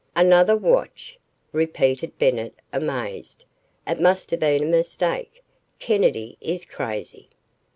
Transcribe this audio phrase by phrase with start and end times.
[0.15, 1.19] "Another watch?"
[1.51, 3.45] repeated Bennett, amazed.
[3.85, 5.43] "It must have been a mistake.
[5.77, 7.29] Kennedy is crazy."